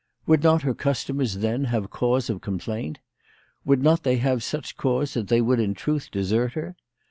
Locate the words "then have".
1.35-1.91